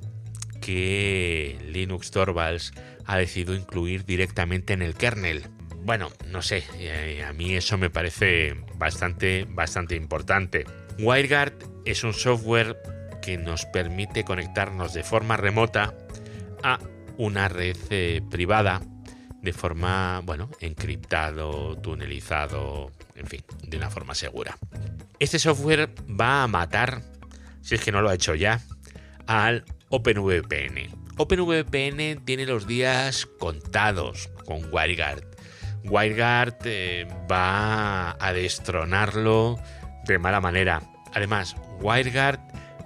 [0.61, 2.73] que Linux Torvalds
[3.05, 5.43] ha decidido incluir directamente en el kernel.
[5.85, 10.65] Bueno, no sé, eh, a mí eso me parece bastante, bastante importante.
[11.01, 12.77] WireGuard es un software
[13.23, 15.95] que nos permite conectarnos de forma remota
[16.63, 16.79] a
[17.17, 18.83] una red eh, privada
[19.41, 24.57] de forma, bueno, encriptado, tunelizado, en fin, de una forma segura.
[25.19, 27.03] Este software va a matar,
[27.61, 28.61] si es que no lo ha hecho ya,
[29.27, 31.03] al OpenVPN.
[31.17, 35.25] OpenVPN tiene los días contados con WireGuard.
[35.85, 39.59] WireGuard eh, va a destronarlo
[40.05, 40.83] de mala manera.
[41.15, 42.41] Además, WireGuard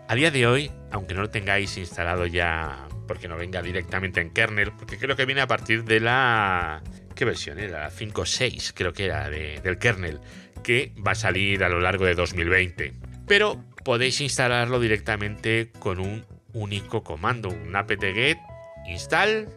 [0.09, 4.31] a día de hoy, aunque no lo tengáis instalado ya porque no venga directamente en
[4.31, 6.83] kernel, porque creo que viene a partir de la...
[7.15, 7.81] ¿Qué versión era?
[7.81, 10.21] La 5.6 creo que era del kernel,
[10.63, 12.93] que va a salir a lo largo de 2020.
[13.27, 18.39] Pero podéis instalarlo directamente con un único comando, un apt-get
[18.87, 19.49] install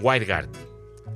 [0.00, 0.50] WireGuard.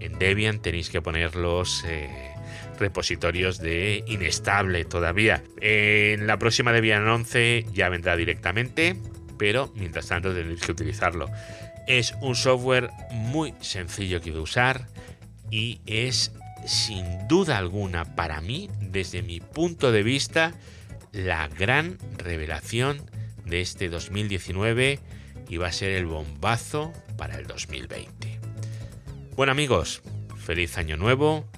[0.00, 2.35] En Debian tenéis que poner los eh,
[2.78, 5.42] repositorios de inestable todavía.
[5.60, 8.96] En la próxima Debian 11 ya vendrá directamente,
[9.38, 11.28] pero mientras tanto tenéis que utilizarlo.
[11.86, 14.86] Es un software muy sencillo que de usar
[15.50, 16.32] y es
[16.66, 20.52] sin duda alguna para mí, desde mi punto de vista,
[21.12, 23.00] la gran revelación
[23.44, 24.98] de este 2019
[25.48, 28.40] y va a ser el bombazo para el 2020.
[29.36, 30.02] Bueno amigos,
[30.36, 31.48] feliz año nuevo,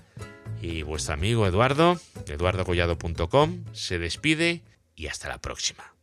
[0.63, 4.63] y vuestro amigo Eduardo, eduardocollado.com, se despide
[4.95, 5.98] y hasta la próxima.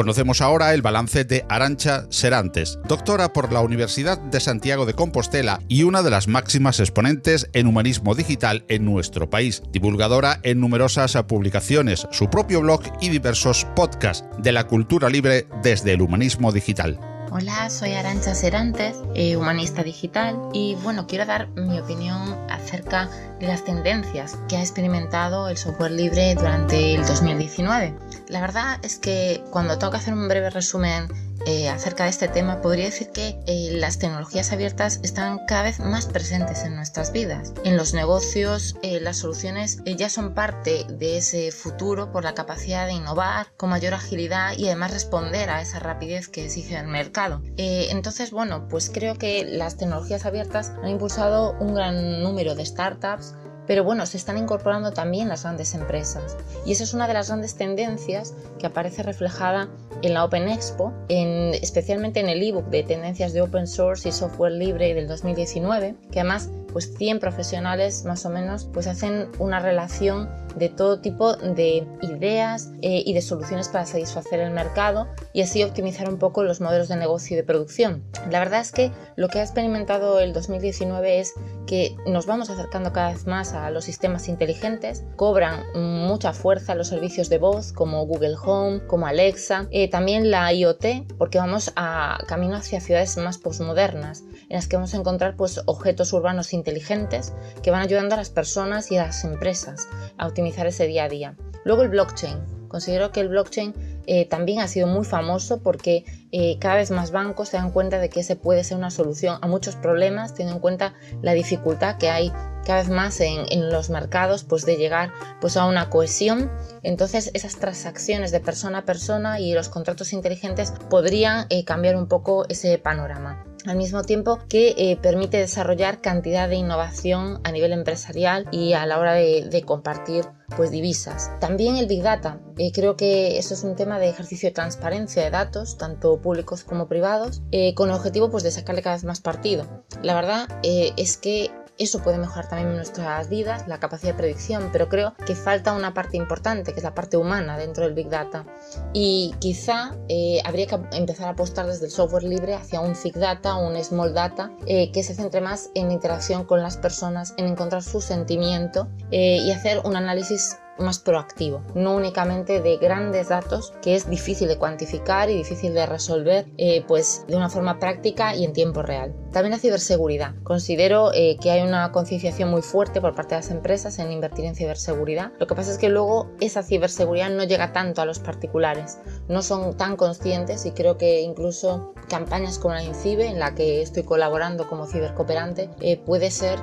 [0.00, 5.60] Conocemos ahora el balance de Arancha Serantes, doctora por la Universidad de Santiago de Compostela
[5.68, 11.22] y una de las máximas exponentes en humanismo digital en nuestro país, divulgadora en numerosas
[11.24, 17.09] publicaciones, su propio blog y diversos podcasts de la cultura libre desde el humanismo digital.
[17.32, 23.46] Hola, soy Arancha Serantes, eh, humanista digital, y bueno, quiero dar mi opinión acerca de
[23.46, 27.94] las tendencias que ha experimentado el software libre durante el 2019.
[28.26, 31.06] La verdad es que cuando tengo que hacer un breve resumen
[31.46, 35.80] eh, acerca de este tema, podría decir que eh, las tecnologías abiertas están cada vez
[35.80, 37.52] más presentes en nuestras vidas.
[37.64, 42.86] En los negocios, eh, las soluciones ya son parte de ese futuro por la capacidad
[42.86, 47.42] de innovar con mayor agilidad y además responder a esa rapidez que exige el mercado.
[47.56, 53.34] entonces, bueno, pues creo que las tecnologías abiertas han impulsado un gran número de startups
[53.66, 56.36] pero bueno, se están incorporando también las grandes empresas.
[56.66, 59.68] Y esa es una de las grandes tendencias que aparece reflejada
[60.02, 64.12] en la Open Expo, en, especialmente en el ebook de tendencias de open source y
[64.12, 69.60] software libre del 2019, que además pues 100 profesionales más o menos pues hacen una
[69.60, 75.42] relación de todo tipo de ideas eh, y de soluciones para satisfacer el mercado y
[75.42, 78.02] así optimizar un poco los modelos de negocio y de producción.
[78.30, 81.34] La verdad es que lo que ha experimentado el 2019 es
[81.66, 86.88] que nos vamos acercando cada vez más a los sistemas inteligentes, cobran mucha fuerza los
[86.88, 92.18] servicios de voz como Google Home, como Alexa, eh, también la IoT, porque vamos a
[92.26, 97.32] camino hacia ciudades más postmodernas, en las que vamos a encontrar pues, objetos urbanos inteligentes
[97.62, 101.08] que van ayudando a las personas y a las empresas a optimizar ese día a
[101.08, 101.36] día.
[101.64, 102.38] Luego el blockchain.
[102.68, 103.74] Considero que el blockchain
[104.06, 107.98] eh, también ha sido muy famoso porque eh, cada vez más bancos se dan cuenta
[107.98, 111.98] de que ese puede ser una solución a muchos problemas, teniendo en cuenta la dificultad
[111.98, 112.32] que hay
[112.64, 116.50] cada vez más en, los mercados pues de llegar pues a una cohesión
[116.82, 122.06] entonces esas transacciones de persona a persona y los contratos inteligentes podrían eh, cambiar un
[122.06, 127.72] poco ese panorama al mismo tiempo que eh, permite desarrollar cantidad de innovación a nivel
[127.72, 130.24] empresarial y a la hora de, compartir
[130.56, 131.30] pues divisas.
[131.38, 132.40] También el Big Data.
[132.56, 136.64] Eh, creo que eso es un tema de ejercicio de transparencia de datos, tanto públicos
[136.64, 137.42] como privados,
[137.74, 139.84] con el objetivo pues, de sacarle cada vez más partido.
[140.02, 144.88] La verdad es que eso puede mejorar también nuestras vidas, la capacidad de predicción, pero
[144.88, 148.44] creo que falta una parte importante, que es la parte humana dentro del Big Data.
[148.92, 153.14] Y quizá eh, habría que empezar a apostar desde el software libre hacia un Big
[153.14, 157.46] Data un Small Data eh, que se centre más en interacción con las personas, en
[157.46, 163.74] encontrar su sentimiento eh, y hacer un análisis más proactivo, no únicamente de grandes datos
[163.82, 166.46] que es difícil de cuantificar y difícil de resolver
[166.88, 169.14] pues de una forma práctica y en tiempo real.
[169.32, 170.34] También la ciberseguridad.
[170.42, 174.44] Considero eh, que hay una concienciación muy fuerte por parte de las empresas en invertir
[174.44, 175.32] en ciberseguridad.
[175.38, 179.42] Lo que pasa es que luego esa ciberseguridad no llega tanto a los particulares, no
[179.42, 184.02] son tan conscientes y creo que incluso campañas como la INCIBE, en la que estoy
[184.02, 186.58] colaborando como cibercooperante, eh, puede ser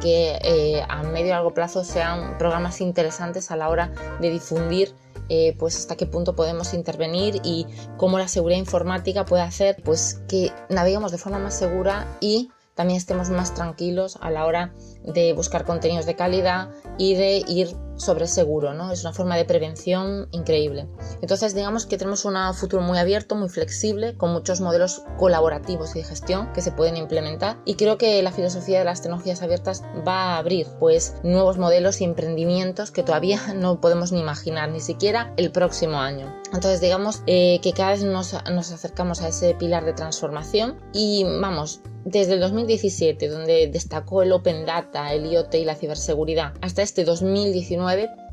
[0.00, 4.92] que a medio y largo plazo sean programas interesantes a la hora de difundir
[5.28, 10.22] eh, pues hasta qué punto podemos intervenir y cómo la seguridad informática puede hacer pues
[10.28, 15.32] que naveguemos de forma más segura y también estemos más tranquilos a la hora de
[15.32, 18.90] buscar contenidos de calidad y de ir sobre seguro, ¿no?
[18.92, 20.88] Es una forma de prevención increíble.
[21.20, 26.00] Entonces, digamos que tenemos un futuro muy abierto, muy flexible, con muchos modelos colaborativos y
[26.00, 29.82] de gestión que se pueden implementar y creo que la filosofía de las tecnologías abiertas
[30.06, 34.80] va a abrir pues nuevos modelos y emprendimientos que todavía no podemos ni imaginar, ni
[34.80, 36.34] siquiera el próximo año.
[36.52, 41.24] Entonces, digamos eh, que cada vez nos, nos acercamos a ese pilar de transformación y
[41.24, 46.82] vamos, desde el 2017, donde destacó el Open Data, el IoT y la ciberseguridad, hasta
[46.82, 47.87] este 2019,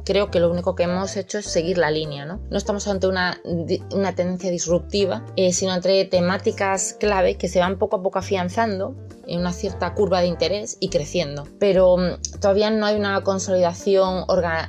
[0.05, 2.25] creo que lo único que hemos hecho es seguir la línea.
[2.25, 3.41] No, estamos ante una,
[3.91, 8.95] una tendencia disruptiva, eh, sino entre temáticas clave que se van poco a poco afianzando
[9.27, 11.45] en una cierta curva de interés y creciendo.
[11.59, 14.25] Pero mm, todavía no hay una consolidación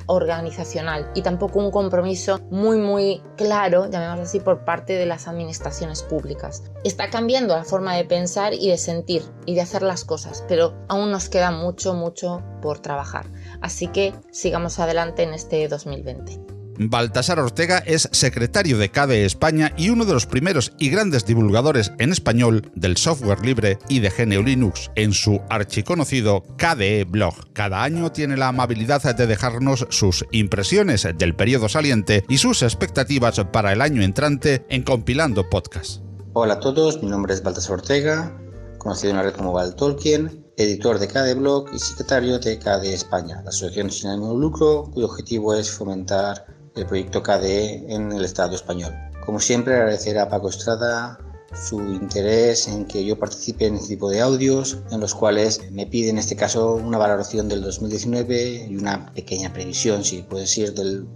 [0.07, 6.03] organizacional y tampoco un compromiso muy muy claro, llamémoslo así, por parte de las administraciones
[6.03, 6.63] públicas.
[6.83, 10.73] Está cambiando la forma de pensar y de sentir y de hacer las cosas, pero
[10.87, 13.25] aún nos queda mucho, mucho por trabajar.
[13.61, 16.56] Así que sigamos adelante en este 2020.
[16.79, 21.91] Baltasar Ortega es secretario de CADE España y uno de los primeros y grandes divulgadores
[21.97, 27.51] en español del software libre y de GNU Linux en su archiconocido KDE Blog.
[27.53, 33.43] Cada año tiene la amabilidad de dejarnos sus impresiones del periodo saliente y sus expectativas
[33.51, 36.01] para el año entrante en Compilando Podcast.
[36.33, 38.37] Hola a todos, mi nombre es Baltasar Ortega,
[38.77, 42.93] conocido en la red como Val Tolkien, editor de KDE Blog y secretario de KDE
[42.93, 48.11] España, la asociación sin ánimo de lucro cuyo objetivo es fomentar el proyecto KDE en
[48.11, 48.93] el Estado español.
[49.25, 51.19] Como siempre, agradecer a Paco Estrada
[51.53, 55.85] su interés en que yo participe en este tipo de audios, en los cuales me
[55.85, 60.73] pide en este caso una valoración del 2019 y una pequeña previsión, si puede ser,
[60.73, 61.07] del,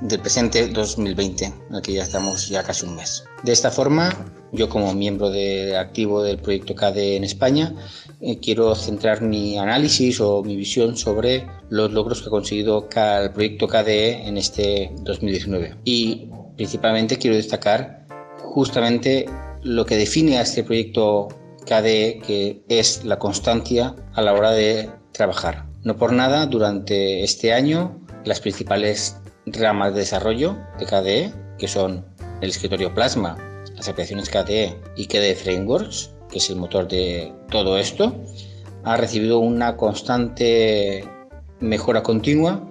[0.00, 3.24] del presente 2020, en el que ya estamos ya casi un mes.
[3.44, 4.10] De esta forma,
[4.54, 7.74] yo como miembro de, activo del proyecto KDE en España,
[8.20, 13.30] eh, quiero centrar mi análisis o mi visión sobre los logros que ha conseguido el
[13.30, 15.76] proyecto KDE en este 2019.
[15.84, 18.06] Y principalmente quiero destacar
[18.38, 19.26] justamente
[19.62, 21.28] lo que define a este proyecto
[21.66, 25.66] KDE, que es la constancia a la hora de trabajar.
[25.82, 32.04] No por nada, durante este año, las principales ramas de desarrollo de KDE, que son
[32.40, 33.36] el escritorio Plasma,
[33.76, 38.14] las aplicaciones KDE y KDE Frameworks, que es el motor de todo esto,
[38.84, 41.04] ha recibido una constante
[41.60, 42.62] mejora continua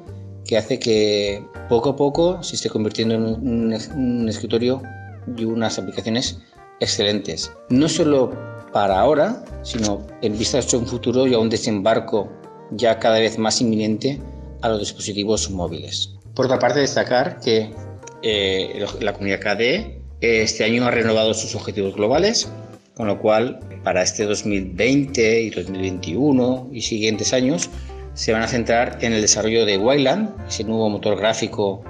[0.46, 4.82] que hace que poco a poco se esté convirtiendo en un, escritorio
[5.38, 6.40] y unas aplicaciones
[6.80, 7.52] excelentes.
[7.70, 8.32] No solo
[8.72, 12.30] para ahora, sino en vista de un futuro y a un desembarco
[12.72, 14.22] ya cada vez más inminente
[14.62, 16.16] a los dispositivos móviles.
[16.34, 17.72] Por otra parte, destacar que
[18.24, 22.50] eh, la comunidad KDE este año ha renovado sus objetivos globales,
[22.96, 27.70] con lo cual para este 2020 y 2021 y siguientes años
[28.14, 31.84] se van a centrar en el desarrollo de Wayland, ese nuevo motor gráfico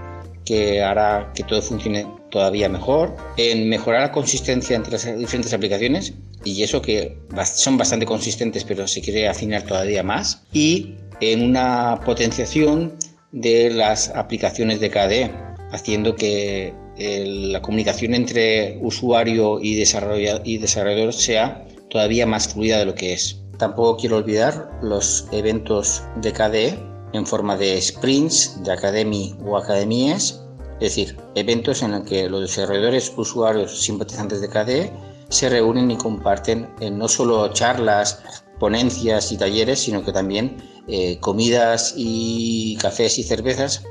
[0.45, 6.13] que hará que todo funcione todavía mejor, en mejorar la consistencia entre las diferentes aplicaciones,
[6.43, 11.99] y eso que son bastante consistentes, pero se quiere afinar todavía más, y en una
[12.05, 12.97] potenciación
[13.31, 15.31] de las aplicaciones de KDE,
[15.71, 23.13] haciendo que la comunicación entre usuario y, desarrollador sea todavía más fluida de lo que
[23.13, 23.39] es.
[23.57, 26.79] Tampoco quiero olvidar los eventos de KDE
[27.13, 30.41] en forma de sprints, de Academy o Academies,
[30.79, 34.91] es decir, eventos en los que los desarrolladores, usuarios, simpatizantes de KDE
[35.29, 38.21] se reúnen y comparten eh, no solo charlas,
[38.59, 43.83] ponencias y talleres, sino que también eh, comidas y cafés y cervezas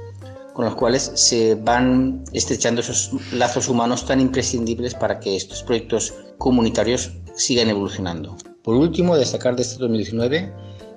[0.55, 6.15] con los cuales se van estrechando esos lazos humanos tan imprescindibles para que estos proyectos
[6.39, 8.37] comunitarios sigan evolucionando.
[8.63, 10.53] Por último, destacar de este 2019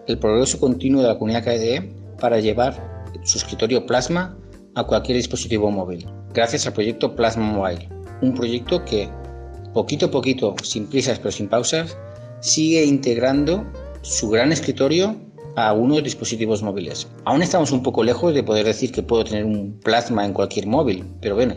[0.08, 4.38] el progreso continuo de la comunidad KDE para llevar su escritorio Plasma
[4.76, 7.90] a cualquier dispositivo móvil, gracias al proyecto Plasma Mobile,
[8.22, 9.10] un proyecto que
[9.74, 11.98] poquito a poquito, sin prisas pero sin pausas,
[12.42, 13.66] sigue integrando
[14.02, 15.16] su gran escritorio
[15.56, 17.08] a unos dispositivos móviles.
[17.26, 20.68] Aún estamos un poco lejos de poder decir que puedo tener un plasma en cualquier
[20.68, 21.56] móvil, pero bueno,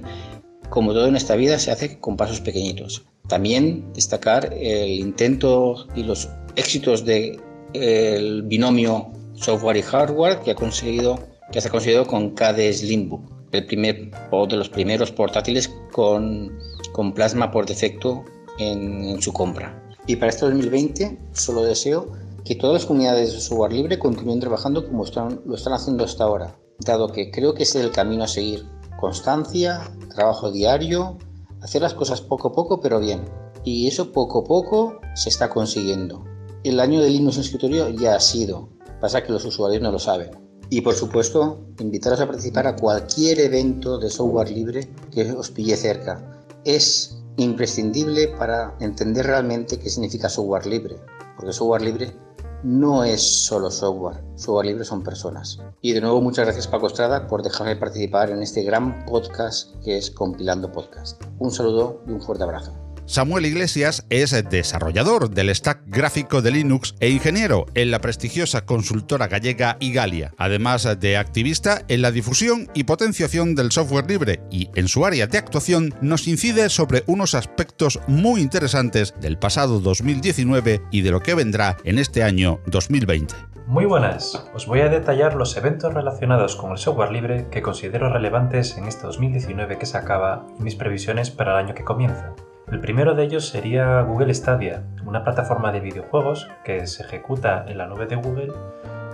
[0.70, 3.04] como todo en esta vida se hace con pasos pequeñitos.
[3.28, 7.40] También destacar el intento y los éxitos del
[7.74, 11.18] el binomio software y hardware que ha conseguido
[11.52, 13.22] que se ha conseguido con KDE Slimbook,
[13.52, 16.58] el primer o de los primeros portátiles con,
[16.92, 18.24] con plasma por defecto
[18.58, 19.82] en su compra.
[20.06, 22.12] Y para este 2020 solo deseo
[22.48, 26.24] que todas las comunidades de software libre continúen trabajando como están, lo están haciendo hasta
[26.24, 28.64] ahora, dado que creo que ese es el camino a seguir.
[28.98, 29.82] Constancia,
[30.14, 31.18] trabajo diario,
[31.60, 33.20] hacer las cosas poco a poco pero bien.
[33.64, 36.24] Y eso poco a poco se está consiguiendo.
[36.64, 39.98] El año de Linux en escritorio ya ha sido, pasa que los usuarios no lo
[39.98, 40.30] saben.
[40.70, 45.76] Y por supuesto, invitaros a participar a cualquier evento de software libre que os pille
[45.76, 46.46] cerca.
[46.64, 50.96] Es imprescindible para entender realmente qué significa software libre,
[51.36, 52.27] porque software libre
[52.62, 55.60] no es solo software, software libre son personas.
[55.80, 59.96] Y de nuevo muchas gracias Paco Estrada por dejarme participar en este gran podcast que
[59.96, 61.22] es Compilando Podcast.
[61.38, 62.87] Un saludo y un fuerte abrazo.
[63.08, 69.28] Samuel Iglesias es desarrollador del stack gráfico de Linux e ingeniero en la prestigiosa consultora
[69.28, 74.88] gallega Igalia, además de activista en la difusión y potenciación del software libre y en
[74.88, 81.00] su área de actuación nos incide sobre unos aspectos muy interesantes del pasado 2019 y
[81.00, 83.34] de lo que vendrá en este año 2020.
[83.66, 88.12] Muy buenas, os voy a detallar los eventos relacionados con el software libre que considero
[88.12, 92.34] relevantes en este 2019 que se acaba y mis previsiones para el año que comienza.
[92.70, 97.78] El primero de ellos sería Google Stadia, una plataforma de videojuegos que se ejecuta en
[97.78, 98.52] la nube de Google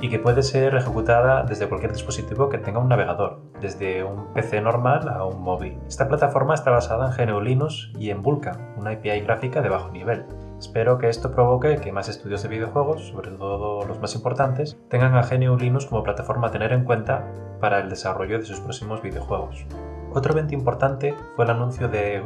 [0.00, 4.60] y que puede ser ejecutada desde cualquier dispositivo que tenga un navegador, desde un PC
[4.60, 5.78] normal a un móvil.
[5.86, 9.92] Esta plataforma está basada en GNU Linux y en Vulkan, una API gráfica de bajo
[9.92, 10.24] nivel.
[10.58, 15.14] Espero que esto provoque que más estudios de videojuegos, sobre todo los más importantes, tengan
[15.14, 17.24] a GNU Linux como plataforma a tener en cuenta
[17.60, 19.64] para el desarrollo de sus próximos videojuegos.
[20.12, 22.20] Otro evento importante fue el anuncio de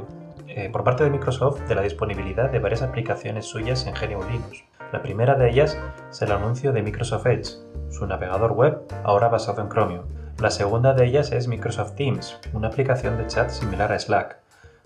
[0.49, 4.65] eh, por parte de Microsoft de la disponibilidad de varias aplicaciones suyas en GNU Linux.
[4.93, 5.79] La primera de ellas
[6.11, 7.51] es el anuncio de Microsoft Edge,
[7.91, 10.05] su navegador web ahora basado en Chromium.
[10.41, 14.39] La segunda de ellas es Microsoft Teams, una aplicación de chat similar a Slack,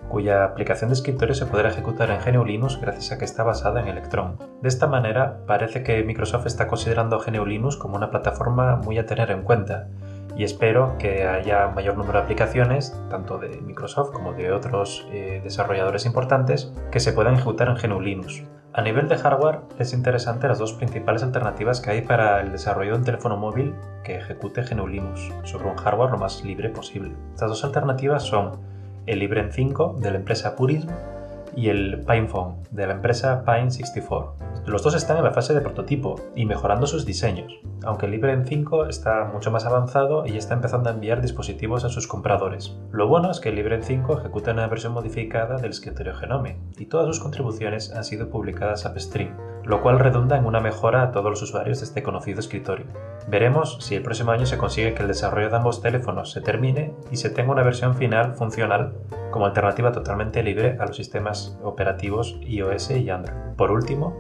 [0.09, 3.81] cuya aplicación de escritorio se podrá ejecutar en GNU Linux gracias a que está basada
[3.81, 4.39] en Electron.
[4.61, 9.07] De esta manera, parece que Microsoft está considerando GNU Linux como una plataforma muy a
[9.07, 9.89] tener en cuenta,
[10.37, 15.41] y espero que haya mayor número de aplicaciones, tanto de Microsoft como de otros eh,
[15.43, 18.43] desarrolladores importantes, que se puedan ejecutar en GNU Linux.
[18.75, 22.93] A nivel de hardware, es interesante las dos principales alternativas que hay para el desarrollo
[22.93, 27.15] de un teléfono móvil que ejecute GNU Linux sobre un hardware lo más libre posible.
[27.35, 28.53] Estas dos alternativas son
[29.05, 30.89] el Librem 5 de la empresa Purism
[31.57, 34.33] y el PinePhone de la empresa Pine64.
[34.67, 37.53] Los dos están en la fase de prototipo y mejorando sus diseños,
[37.85, 41.89] aunque el Librem 5 está mucho más avanzado y está empezando a enviar dispositivos a
[41.89, 42.77] sus compradores.
[42.93, 46.87] Lo bueno es que el Librem 5 ejecuta una versión modificada del escritorio Genome y
[46.87, 51.31] todas sus contribuciones han sido publicadas upstream, lo cual redunda en una mejora a todos
[51.31, 52.87] los usuarios de este conocido escritorio.
[53.29, 56.95] Veremos si el próximo año se consigue que el desarrollo de ambos teléfonos se termine
[57.11, 58.95] y se tenga una versión final funcional
[59.31, 63.39] como alternativa totalmente libre a los sistemas operativos iOS y Android.
[63.57, 64.17] Por último,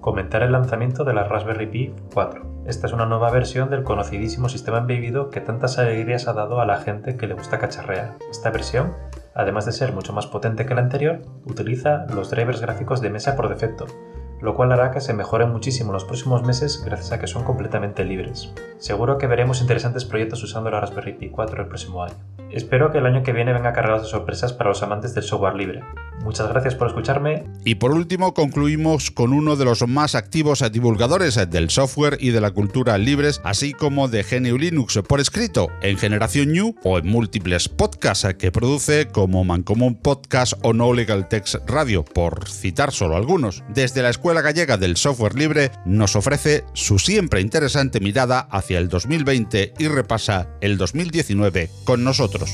[0.00, 2.56] comentar el lanzamiento de la Raspberry Pi 4.
[2.66, 6.66] Esta es una nueva versión del conocidísimo sistema embebido que tantas alegrías ha dado a
[6.66, 8.16] la gente que le gusta cacharrear.
[8.28, 8.92] Esta versión,
[9.34, 13.36] además de ser mucho más potente que la anterior, utiliza los drivers gráficos de mesa
[13.36, 13.86] por defecto,
[14.40, 18.04] lo cual hará que se mejoren muchísimo los próximos meses gracias a que son completamente
[18.04, 18.52] libres.
[18.78, 22.14] Seguro que veremos interesantes proyectos usando la Raspberry Pi 4 el próximo año.
[22.50, 25.56] Espero que el año que viene venga cargado de sorpresas para los amantes del software
[25.56, 25.82] libre.
[26.22, 27.44] Muchas gracias por escucharme.
[27.64, 32.40] Y por último, concluimos con uno de los más activos divulgadores del software y de
[32.40, 37.06] la cultura libres, así como de GNU Linux por escrito en Generación New o en
[37.06, 43.16] múltiples podcasts que produce como Mancomun Podcast o No Legal Text Radio, por citar solo
[43.16, 43.62] algunos.
[43.68, 48.88] Desde la Escuela Gallega del Software Libre nos ofrece su siempre interesante mirada hacia el
[48.88, 52.50] 2020 y repasa el 2019 con nosotros.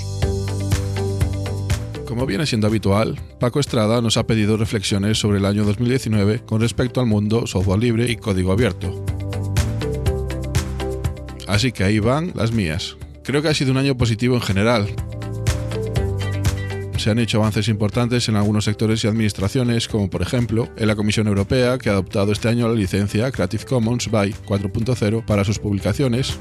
[2.07, 6.61] Como viene siendo habitual, Paco Estrada nos ha pedido reflexiones sobre el año 2019 con
[6.61, 9.05] respecto al mundo software libre y código abierto.
[11.49, 12.97] Así que ahí van las mías.
[13.25, 14.95] Creo que ha sido un año positivo en general.
[17.03, 20.95] Se han hecho avances importantes en algunos sectores y administraciones, como por ejemplo en la
[20.95, 25.59] Comisión Europea, que ha adoptado este año la licencia Creative Commons by 4.0 para sus
[25.59, 26.39] publicaciones,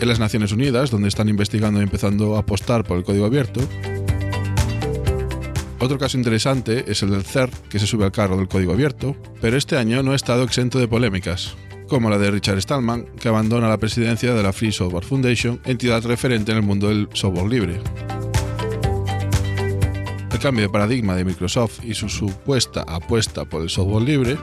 [0.00, 3.60] en las Naciones Unidas, donde están investigando y empezando a apostar por el código abierto.
[5.78, 9.14] Otro caso interesante es el del CERT, que se sube al carro del código abierto,
[9.40, 11.54] pero este año no ha estado exento de polémicas,
[11.88, 16.02] como la de Richard Stallman, que abandona la presidencia de la Free Software Foundation, entidad
[16.04, 17.80] referente en el mundo del software libre.
[20.32, 24.38] El cambio de paradigma de Microsoft y su supuesta apuesta por el software libre,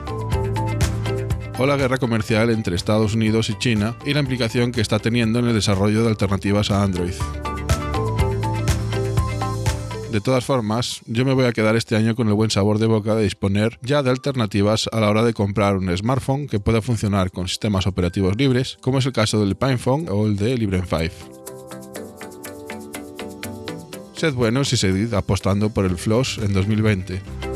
[1.58, 5.40] o la guerra comercial entre Estados Unidos y China y la implicación que está teniendo
[5.40, 7.12] en el desarrollo de alternativas a Android.
[10.10, 12.86] De todas formas, yo me voy a quedar este año con el buen sabor de
[12.86, 16.82] boca de disponer ya de alternativas a la hora de comprar un smartphone que pueda
[16.82, 20.84] funcionar con sistemas operativos libres, como es el caso del PinePhone o el de Librem
[20.84, 21.14] 5.
[24.16, 27.49] Sed buenos y seguid apostando por el Floss en 2020.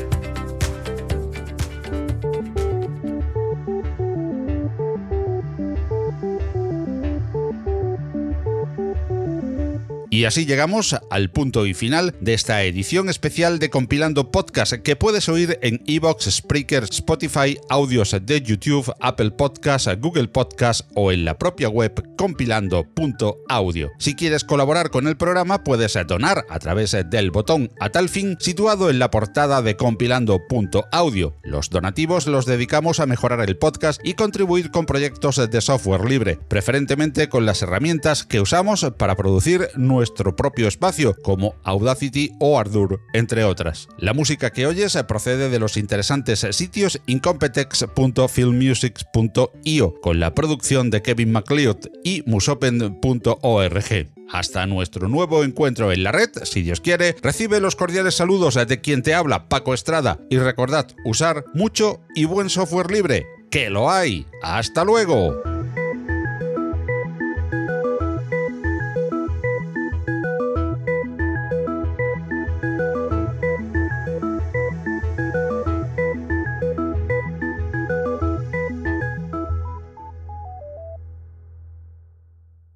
[10.25, 14.95] Y así llegamos al punto y final de esta edición especial de Compilando Podcast que
[14.95, 21.25] puedes oír en Evox, Spreaker, Spotify, audios de YouTube, Apple Podcast, Google Podcast o en
[21.25, 23.91] la propia web compilando.audio.
[23.99, 28.35] Si quieres colaborar con el programa puedes donar a través del botón a tal fin
[28.39, 31.35] situado en la portada de compilando.audio.
[31.43, 36.39] Los donativos los dedicamos a mejorar el podcast y contribuir con proyectos de software libre,
[36.47, 42.57] preferentemente con las herramientas que usamos para producir nuestro nuestro propio espacio, como Audacity o
[42.57, 43.89] Ardour, entre otras.
[43.97, 51.33] La música que oyes procede de los interesantes sitios incompetex.filmmusics.io, con la producción de Kevin
[51.33, 54.07] MacLeod y musopen.org.
[54.31, 58.79] Hasta nuestro nuevo encuentro en la red, si Dios quiere, recibe los cordiales saludos de
[58.79, 63.91] quien te habla, Paco Estrada, y recordad usar mucho y buen software libre, que lo
[63.91, 64.25] hay.
[64.41, 65.54] Hasta luego.